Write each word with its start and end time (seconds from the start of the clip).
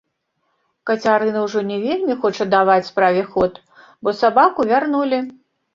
Кацярына 0.89 1.43
ўжо 1.47 1.59
не 1.69 1.77
вельмі 1.85 2.17
хоча 2.25 2.49
даваць 2.57 2.81
справе 2.91 3.23
ход, 3.35 3.65
бо 4.03 4.09
сабаку 4.25 4.69
вярнулі. 4.75 5.27